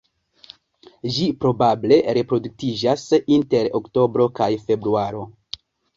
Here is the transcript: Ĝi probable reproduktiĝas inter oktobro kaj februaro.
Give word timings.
Ĝi 1.17 1.27
probable 1.43 1.99
reproduktiĝas 2.19 3.03
inter 3.39 3.69
oktobro 3.81 4.27
kaj 4.41 4.49
februaro. 4.71 5.23